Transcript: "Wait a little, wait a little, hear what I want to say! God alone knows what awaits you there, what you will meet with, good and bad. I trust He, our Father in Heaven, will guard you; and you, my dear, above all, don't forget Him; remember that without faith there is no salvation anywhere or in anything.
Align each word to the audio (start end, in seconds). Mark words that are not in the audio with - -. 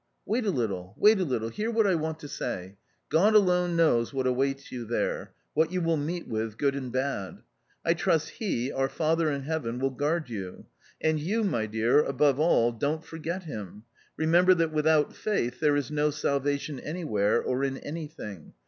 "Wait 0.25 0.43
a 0.47 0.49
little, 0.49 0.95
wait 0.97 1.19
a 1.19 1.23
little, 1.23 1.49
hear 1.49 1.69
what 1.69 1.85
I 1.85 1.93
want 1.93 2.17
to 2.21 2.27
say! 2.27 2.75
God 3.09 3.35
alone 3.35 3.75
knows 3.75 4.11
what 4.11 4.25
awaits 4.25 4.71
you 4.71 4.83
there, 4.83 5.31
what 5.53 5.71
you 5.71 5.79
will 5.79 5.95
meet 5.95 6.27
with, 6.27 6.57
good 6.57 6.75
and 6.75 6.91
bad. 6.91 7.43
I 7.85 7.93
trust 7.93 8.29
He, 8.29 8.71
our 8.71 8.89
Father 8.89 9.29
in 9.29 9.43
Heaven, 9.43 9.77
will 9.77 9.91
guard 9.91 10.27
you; 10.27 10.65
and 11.01 11.19
you, 11.19 11.43
my 11.43 11.67
dear, 11.67 11.99
above 12.03 12.39
all, 12.39 12.71
don't 12.71 13.05
forget 13.05 13.43
Him; 13.43 13.83
remember 14.17 14.55
that 14.55 14.71
without 14.73 15.15
faith 15.15 15.59
there 15.59 15.75
is 15.75 15.91
no 15.91 16.09
salvation 16.09 16.79
anywhere 16.79 17.39
or 17.39 17.63
in 17.63 17.77
anything. 17.77 18.53